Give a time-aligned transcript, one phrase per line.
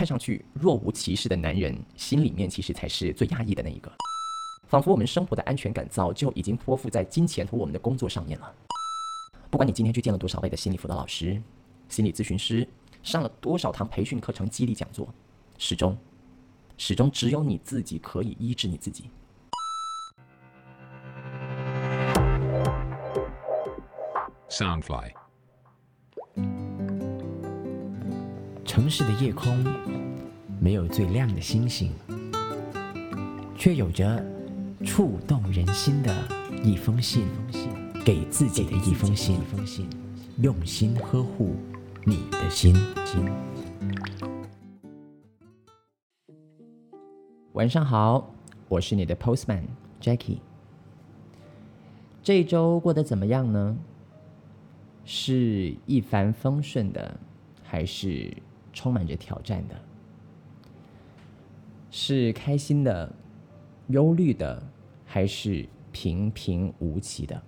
[0.00, 3.92] 看上去若无其事的男人，心里面其实才是最压抑的那一个。
[4.66, 8.50] 仿佛我们生活的安全感早就已经托付在金钱和我们的工作上面了。
[9.50, 11.38] 不管你今天去见了多少位的心理辅导老师、
[11.90, 12.66] 心理咨询师，
[13.02, 15.06] 上了多少堂培训课程、激励讲座，
[15.58, 15.94] 始终，
[16.78, 19.10] 始终只有你自己可以医治你自己。
[24.48, 25.19] Soundfly。
[28.70, 29.66] 城市的夜空
[30.60, 31.90] 没有最亮的星星，
[33.56, 34.24] 却有着
[34.84, 36.14] 触动人心的
[36.62, 37.26] 一封信，
[38.04, 39.40] 给自己的一封信，
[40.40, 41.56] 用心呵护
[42.04, 42.72] 你的心。
[47.54, 48.32] 晚上好，
[48.68, 49.64] 我是你的 Postman
[50.00, 50.38] Jackie。
[52.22, 53.76] 这一周过得怎么样呢？
[55.04, 57.18] 是一帆风顺的，
[57.64, 58.32] 还是？
[58.80, 59.74] 充满着挑战的，
[61.90, 63.12] 是开心的、
[63.88, 64.62] 忧虑的，
[65.04, 67.42] 还是平平无奇的？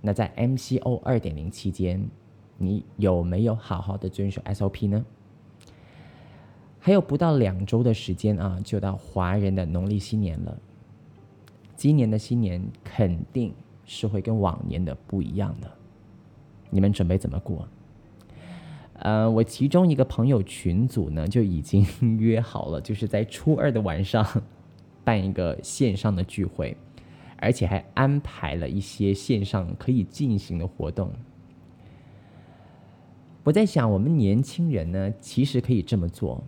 [0.00, 2.08] 那在 MCO 二点零期间，
[2.56, 5.04] 你有没有好好的遵守 SOP 呢？
[6.80, 10.58] 还有不到两周的时间啊，就到华人的农历新年了。
[11.76, 13.52] 今年的新年肯定
[13.84, 15.70] 是会跟往年的不一样的，
[16.70, 17.68] 你们准备怎么过？
[19.02, 21.84] 呃，我其中一个朋友群组呢，就已经
[22.18, 24.24] 约好了，就是在初二的晚上
[25.02, 26.76] 办一个线上的聚会，
[27.36, 31.10] 而且还安排了一些线上可以进行的活动。
[33.42, 36.40] 我在想，我们年轻人呢，其实可以这么做，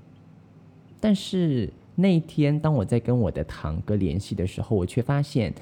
[1.01, 5.53] 但是那一天，当我在跟我的堂哥联系的时候，我却发现，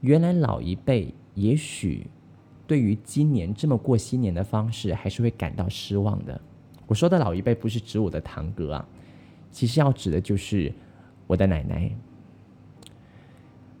[0.00, 2.06] 原来老一辈也许。
[2.66, 6.40] 对于今年这么过新年的方式，还是会感到失望的。
[6.86, 8.88] 我说的老一辈不是指我的堂哥啊，
[9.52, 10.72] 其实要指的就是
[11.26, 11.90] 我的奶奶。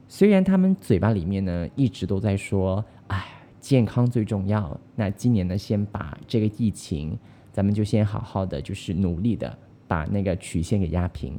[0.08, 3.26] 虽然他们嘴巴里面呢一直都在说“哎，
[3.60, 7.18] 健康最重要”，那今年呢先把这个疫情，
[7.52, 9.58] 咱们就先好好的，就是努力的
[9.88, 11.36] 把那个曲线给压平。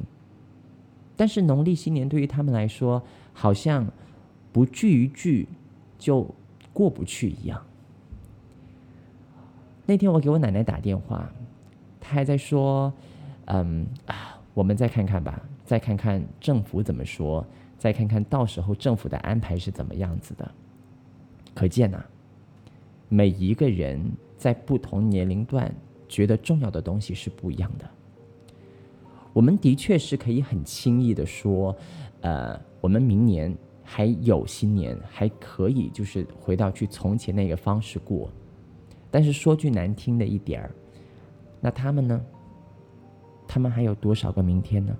[1.16, 3.02] 但是农历新年对于他们来说，
[3.32, 3.86] 好像
[4.52, 5.48] 不聚一聚
[5.98, 6.34] 就。
[6.78, 7.60] 过不去一样。
[9.84, 11.28] 那天我给我奶奶打电话，
[11.98, 12.92] 她还在说
[13.50, 17.44] ：“嗯啊，我们再看看吧，再看看政府怎么说，
[17.76, 20.48] 再看看到时候政府的安排是怎么样子的。”
[21.52, 22.00] 可见呐，
[23.08, 24.00] 每一个人
[24.36, 25.74] 在不同年龄段
[26.08, 27.84] 觉得重要的东西是不一样的。
[29.32, 31.76] 我们的确是可以很轻易的说
[32.22, 33.52] ：“呃，我们明年。”
[33.90, 38.30] 还有新年还可以，就是回到去从前那个方式过。
[39.10, 40.70] 但是说句难听的一点儿，
[41.58, 42.20] 那他们呢？
[43.46, 44.94] 他们还有多少个明天呢？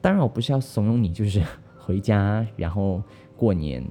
[0.00, 1.40] 当然，我不是要怂恿你，就是
[1.78, 3.00] 回家然后
[3.36, 3.88] 过年，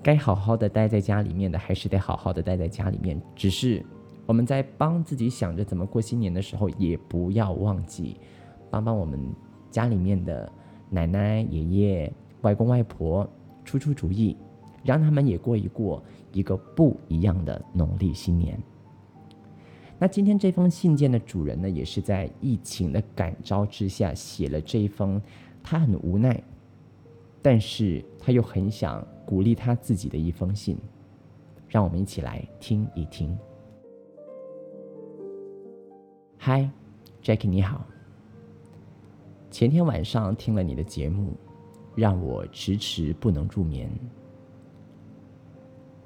[0.00, 3.20] 该好好的待在家里面的，还是得好好的待在家里面。
[3.34, 3.84] 只是
[4.24, 8.16] 我们在帮自己想着怎么过新年的时候，也不要忘记
[8.70, 9.18] 帮帮我们
[9.68, 10.48] 家里面的
[10.88, 12.12] 奶奶爷爷。
[12.42, 13.28] 外公外婆
[13.64, 14.36] 出出主意，
[14.84, 18.60] 让他们也过一过一个不一样的农历新年。
[19.98, 25.20] 那今天这封信件的主人呢，也是在疫情的感召之下写了这一封，
[25.62, 26.40] 他很无奈，
[27.42, 30.78] 但是他又很想鼓励他自己的一封信。
[31.68, 33.36] 让我们一起来听一听。
[36.38, 36.70] 嗨
[37.22, 37.84] ，Jackie，你好。
[39.50, 41.32] 前天晚上听了你的节目。
[41.98, 43.90] 让我迟迟不能入眠。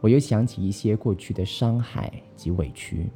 [0.01, 3.11] 我又想起一些过去的伤害及委屈。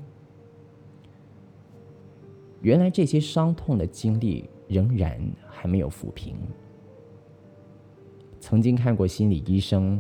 [2.61, 6.37] 原来这些伤痛的经历仍然还没有抚平。
[8.41, 9.99] 曾经看过心理医生，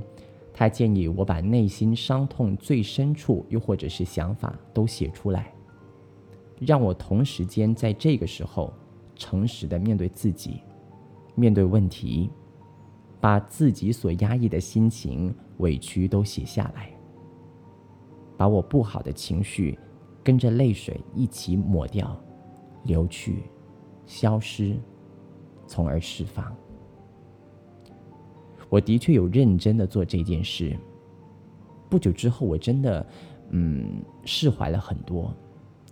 [0.52, 5.50] 他建议我把内心伤痛最深处，又或者是想法都写出来，
[6.60, 8.70] 让我同时间在这个时候
[9.14, 10.60] 诚实的面对自己，
[11.34, 12.28] 面对问题。
[13.26, 16.96] 把自己所压抑的心情、委屈都写下来，
[18.36, 19.76] 把我不好的情绪
[20.22, 22.16] 跟着泪水一起抹掉、
[22.84, 23.42] 流去、
[24.06, 24.76] 消失，
[25.66, 26.56] 从而释放。
[28.68, 30.78] 我的确有认真的做这件事。
[31.90, 33.04] 不久之后，我真的
[33.50, 35.34] 嗯释怀了很多，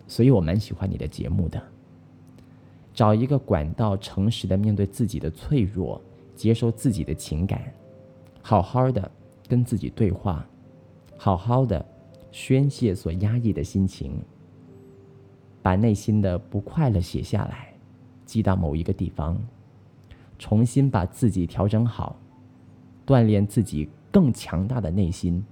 [0.07, 1.61] 所以我蛮喜欢你的节目的。
[2.93, 6.01] 找一个管道，诚实的面对自己的脆弱。
[6.35, 7.73] 接受自己的情感，
[8.43, 9.11] 好好的
[9.49, 10.47] 跟自己对话，
[11.17, 11.85] 好好的
[12.31, 14.21] 宣泄所压抑的心情。
[15.63, 17.73] 把内心的不快乐写下来，
[18.27, 19.41] 记到某一个地方，
[20.39, 22.17] 重新把自己调整好，
[23.07, 25.43] 锻炼自己更强大的内心。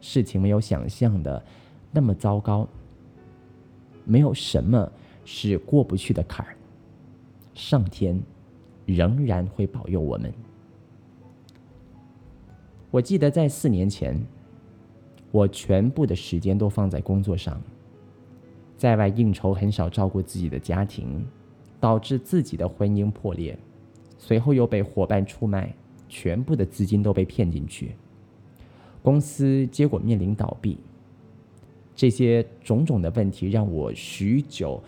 [0.00, 1.42] 事情没有想象的
[1.90, 2.68] 那么糟糕，
[4.04, 4.90] 没有什么
[5.24, 6.54] 是过不去的坎儿，
[7.54, 8.20] 上天
[8.86, 10.32] 仍然会保佑我们。
[12.90, 14.20] 我记得在四年前，
[15.30, 17.60] 我全部的时间都放在工作上。
[18.76, 21.24] 在外应酬，很少照顾自己的家庭，
[21.78, 23.56] 导致自己的婚姻破裂，
[24.18, 25.72] 随后又被伙伴出卖，
[26.08, 27.94] 全部的资金都被骗进去，
[29.02, 30.78] 公司结果面临倒闭。
[31.94, 34.82] 这些种种的问题让我许久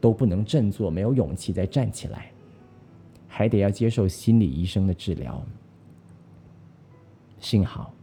[0.00, 2.32] 都不能振作，没有勇气再站起来，
[3.38, 5.40] 还得要接受心理医生的治疗。
[7.38, 7.94] 幸好。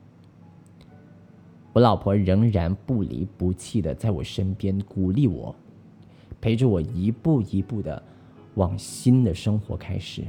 [1.73, 5.53] 我老婆仍然不离不弃的在我身边鼓励我，
[6.39, 8.01] 陪着我一步一步的
[8.53, 10.23] 往新的生活开始。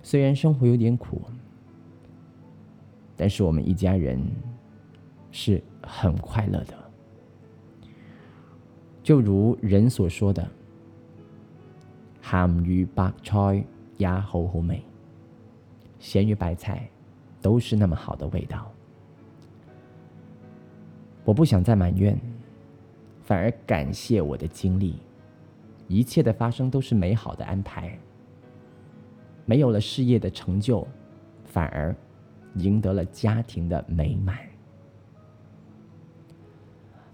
[0.00, 1.20] 虽然生活有点苦，
[3.16, 4.24] 但是我们一家人
[5.32, 6.74] 是很快乐的。
[9.02, 10.48] 就如人所说的
[12.24, 13.64] ：“鹹魚白菜
[13.98, 14.82] 也好好味，
[16.00, 16.88] 鹹魚白菜。”
[17.44, 18.72] 都是那么好的味道，
[21.26, 22.18] 我不想再埋怨，
[23.22, 24.96] 反而感谢我的经历，
[25.86, 27.98] 一切的发生都是美好的安排。
[29.44, 30.88] 没有了事业的成就，
[31.44, 31.94] 反而
[32.54, 34.38] 赢得了家庭的美满。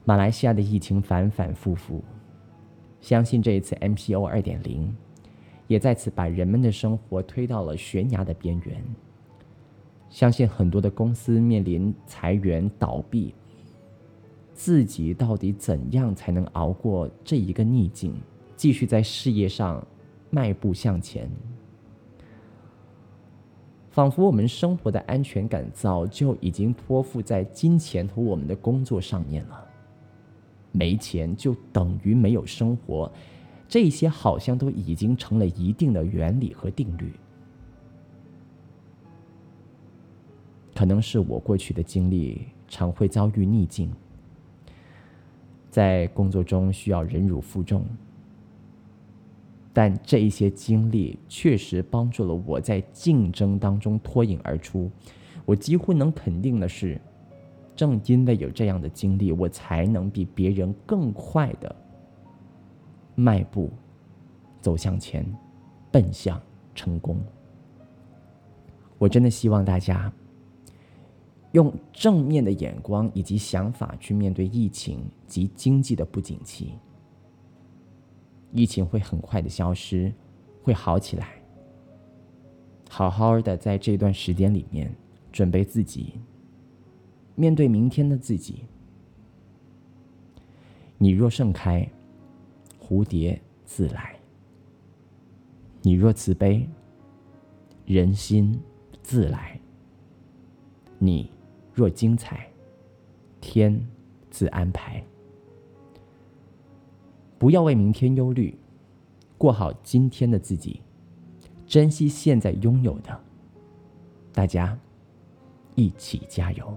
[0.04, 2.04] 马来西亚的疫情反反复复，
[3.00, 4.94] 相信这一次 MCO 二点零，
[5.66, 8.82] 也再次把人们的生活推到了悬崖的边缘。
[10.08, 13.32] 相信很多的公司面临裁员倒闭，
[14.52, 18.12] 自己到底怎样才能熬过这一个逆境，
[18.56, 19.86] 继续在事业上
[20.28, 21.30] 迈步向前？
[23.90, 29.69] 仿佛我们生活的安全感早就已经托付在金钱和我们的工作上面了。
[30.72, 33.10] 没钱就等于没有生活，
[33.68, 37.12] 这些好像都已经成了一定的原理和定律。
[40.74, 43.90] 可能是我过去的经历常会遭遇逆境，
[45.68, 47.84] 在工作中需要忍辱负重，
[49.72, 54.90] 但这一些经历确实帮助了我在竞争当中脱颖而出。
[55.44, 56.98] 我几乎能肯定的是，
[57.80, 61.74] 正因为有这样的经历，我才能比别人更快的
[63.14, 63.70] 迈步
[64.60, 65.24] 走向前，
[65.90, 66.38] 奔向
[66.74, 67.18] 成功。
[68.98, 70.12] 我真的希望大家。
[71.52, 76.74] 用正面的眼光以及想法去面对疫情及经济的不景气。
[78.52, 80.12] 疫情会很快的消失，
[80.62, 81.30] 会好起来。
[82.90, 84.94] 好好的在这段时间里面
[85.32, 86.20] 准备自己，
[87.40, 88.64] 面对明天的自己。
[90.98, 91.90] 你若盛开，
[92.78, 94.14] 蝴蝶自来；
[95.80, 96.68] 你若慈悲，
[97.86, 98.60] 人心
[99.02, 99.58] 自来。
[100.98, 101.30] 你。
[101.72, 102.46] 若精彩，
[103.40, 103.80] 天
[104.28, 105.02] 自安排。
[107.38, 108.54] 不要为明天忧虑，
[109.38, 110.82] 过好今天的自己，
[111.66, 113.18] 珍惜现在拥有的。
[114.30, 114.78] 大家
[115.74, 116.76] 一起加油！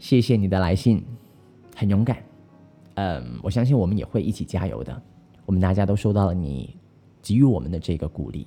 [0.00, 1.04] 谢谢你的来信，
[1.76, 2.16] 很勇敢。
[2.94, 5.02] 嗯，我相信我们也会一起加油的。
[5.44, 6.74] 我们大家都收到了你
[7.20, 8.46] 给予我们的这个鼓励。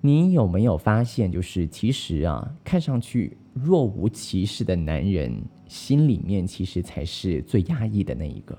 [0.00, 8.58] 你有没有发现，就是其实啊，看上去若无其事的男人，心里面其实才是最压抑的那一个。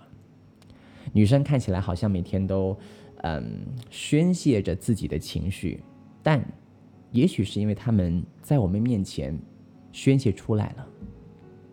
[1.11, 2.77] 女生看起来好像每天都
[3.23, 5.81] 嗯宣泄着自己的情绪，
[6.21, 6.45] 但
[7.11, 9.35] 也许是因为他们在我们面前
[9.91, 10.87] 宣泄出来了，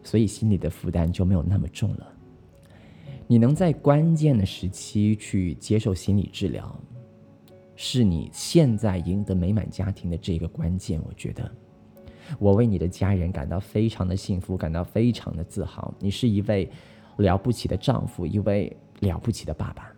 [0.02, 2.06] 所以心里的负担就没有那么重了。
[3.26, 6.74] 你能在关键的时期去接受心理治疗。
[7.80, 11.48] 是你现在赢得美满家庭的这个关键，我觉得，
[12.36, 15.94] 我为你的家人感到非常的幸福，感到非常的自豪。
[16.00, 16.68] 你是一位
[17.18, 19.92] 了不起的丈夫，一位了不起的爸爸。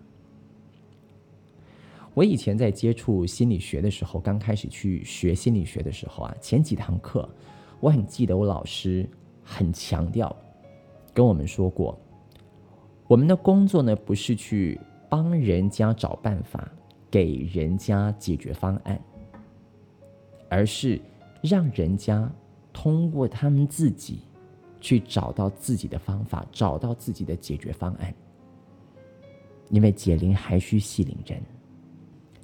[2.13, 7.27] 我以前在接触心理学的时候，刚开始去学心理学的时候啊，前几堂课，
[7.81, 9.09] 我很记得我老师
[9.51, 10.35] 很强调
[11.13, 11.99] 跟我们说过，
[13.09, 16.71] 我们的工作呢，不是去帮人家找办法。
[17.13, 18.97] 给人家解决方案，
[20.49, 21.01] 而是
[21.43, 22.31] 让人家
[22.73, 24.21] 通过他们自己
[24.81, 28.15] 去找到自己的方法，找到自己的解决方案。
[29.71, 31.43] 因为解铃还需系铃人，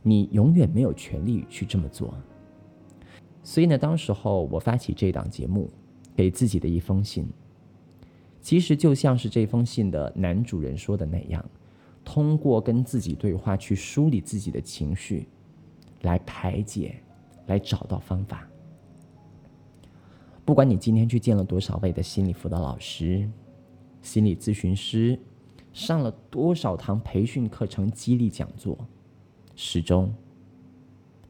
[0.02, 2.12] 你永远没有权利去这么做。
[3.44, 5.70] 所以呢，当时候我发起这档节目，
[6.16, 7.28] 给自己的一封信，
[8.40, 11.44] 其实就像是这封信的男主人说的那样，
[12.04, 15.28] 通过跟自己对话去梳理自己的情绪，
[16.02, 16.96] 来排解，
[17.46, 18.48] 来找到方法。
[20.44, 23.30] 不管你今天去见了多少位的心理辅导老师、
[24.00, 25.18] 心理咨询师。
[25.72, 28.78] 上了多少堂培训课程、激励讲座，
[29.54, 30.14] 始终，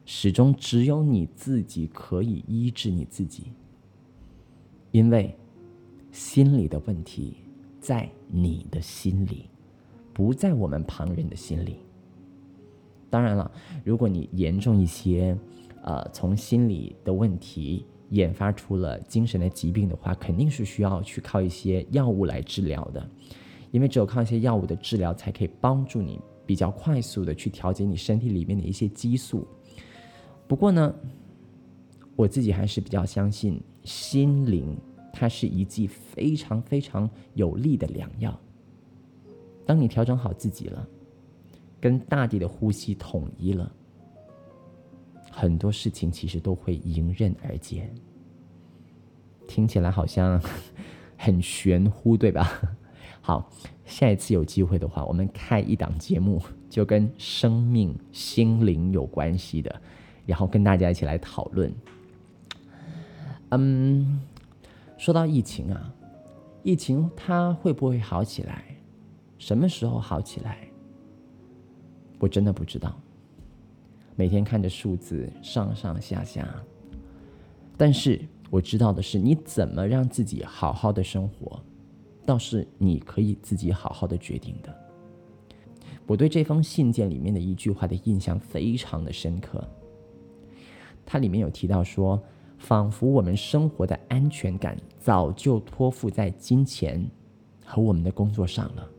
[0.05, 3.51] 始终只有你自己可以医治你自己，
[4.97, 5.31] 因为
[6.11, 7.37] 心理的问题
[7.79, 9.47] 在你的心里，
[10.11, 11.77] 不在我们旁人的心里。
[13.07, 13.51] 当然了，
[13.83, 15.37] 如果你严重一些，
[15.83, 23.07] 呃，从心理的问题研发出了精神的疾病的话，肯定是需要去靠一些药物来治疗的。
[23.69, 29.47] 因为只有靠一些药物的治疗，才可以帮助你比较快速的去调节你身体里面的一些激素。
[30.47, 30.91] 不过呢，
[32.15, 34.75] 我自己还是比较相信心灵，
[35.19, 38.39] 它是一剂非常非常有力的良药。
[39.65, 40.87] 当你调整好自己了，
[41.81, 43.71] 跟大地的呼吸统一了，
[45.31, 47.89] 很多事情其实都会迎刃而解。
[49.47, 50.39] 听起来好像
[51.17, 52.61] 很玄乎，对吧？
[53.19, 53.49] 好，
[53.85, 59.81] 下一次有机会的话，我们开一档节目，就跟生命、心灵有关系的，
[60.27, 61.73] 然后跟大家一起来讨论。
[63.49, 64.21] 嗯，
[64.97, 65.93] 说到疫情啊，
[66.63, 68.63] 疫情它会不会好起来？
[69.37, 70.67] 什么时候好起来？
[72.19, 72.99] 我真的不知道。
[74.15, 76.47] 每天看着数字上上下下，
[77.77, 81.61] 但是我知道的是，你怎么让自己好好的生活。
[82.25, 84.75] 倒是你可以自己好好的决定的。
[86.05, 89.65] 我对这封信件里面的一句话的印象非常的深刻。
[91.05, 92.21] 它里面有提到说，
[92.57, 97.09] 仿佛我们生活的安全感早就托付在金钱
[97.63, 98.89] 和我们的工作上了。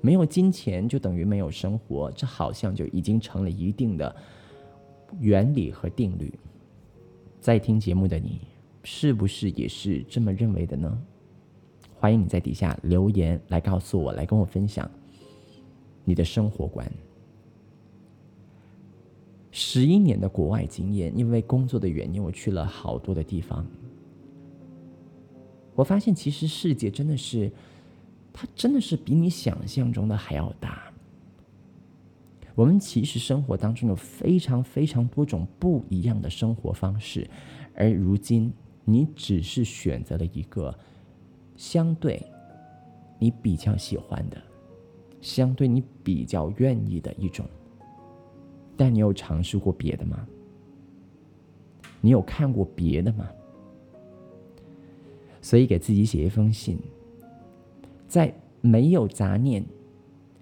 [0.00, 4.14] 没有金钱就等于没有生活，这好像就已经成了一定的
[5.18, 6.32] 原理和定律。
[7.40, 8.42] 在听节目的你，
[8.82, 11.02] 是不是也是这么认为的呢？
[11.94, 14.88] 欢迎你在底下留言来告诉我，来跟我分享
[16.04, 16.86] 你的生活观。
[19.56, 23.64] 十一年的国外经验，因为工作的原因，我去了好多的地方。
[25.76, 27.52] 我发现，其实世界真的是，
[28.32, 30.92] 它真的是比你想象中的还要大。
[32.56, 37.30] 我们其实生活当中有非常非常多种不一样的生活方式，
[37.76, 38.52] 而如今
[38.84, 40.76] 你只是选择了一个。
[41.56, 42.20] 相对
[43.20, 44.42] 你比较喜欢的，
[45.20, 47.46] 相对你比较愿意的一种，
[48.76, 50.26] 但你有尝试过别的吗？
[52.00, 53.28] 你有看过别的吗？
[55.40, 56.78] 所以给自己写一封信，
[58.06, 59.64] 在没有杂念、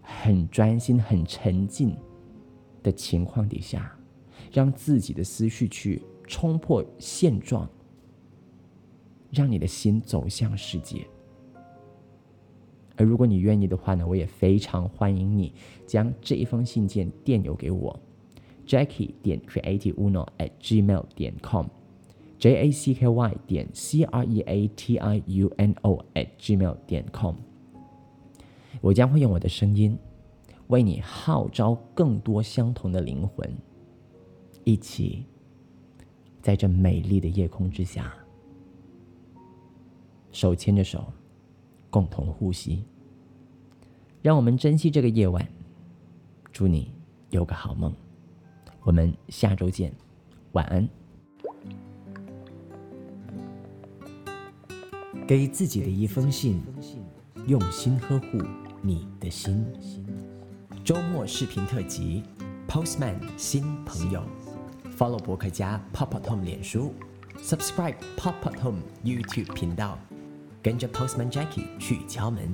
[0.00, 1.96] 很专心、很沉静
[2.82, 3.96] 的情况底下，
[4.52, 7.68] 让自己的思绪去冲破现状。
[9.34, 11.06] 让你的心走向世界。
[12.96, 15.54] 而如果你愿意的话呢，我也非常欢迎你
[15.86, 17.98] 将这一封信件电邮给我
[18.66, 24.68] ，Jackie 点 creativeuno at gmail 点 com，J A C K Y 点 C R E A
[24.68, 27.36] T I U N O at gmail 点 com。
[28.80, 29.96] 我将会用我的声音
[30.68, 33.54] 为你号召更多相同的灵魂，
[34.64, 35.24] 一起
[36.40, 38.12] 在这美丽的夜空之下。
[40.30, 41.12] 手牵着手，
[41.90, 42.84] 共同呼吸。
[44.22, 45.46] 让我们珍惜这个夜晚。
[46.50, 46.90] 祝你
[47.30, 47.94] 有个好梦。
[48.84, 49.92] 我们下周见，
[50.52, 50.88] 晚安。
[55.26, 56.60] 给自己的一封信，
[57.46, 58.38] 用心呵护
[58.80, 59.64] 你的心。
[60.84, 62.24] 周末视频特辑
[62.68, 64.24] ，Postman 新朋友
[64.98, 66.92] ，Follow 博客家 Pop Up Home 脸书
[67.38, 69.96] ，Subscribe Pop Up Home YouTube 频道。
[70.60, 72.48] 跟着 Postman Jackie 去敲门，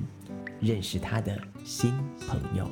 [0.59, 1.91] 认识他的新
[2.27, 2.67] 朋友。